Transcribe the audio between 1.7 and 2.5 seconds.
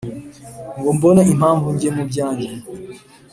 njye mu byanjye